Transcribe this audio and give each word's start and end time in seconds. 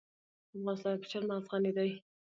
افغانستان 0.57 0.95
په 1.01 1.05
چار 1.11 1.23
مغز 1.29 1.43
غني 1.51 1.71
دی. 1.77 1.91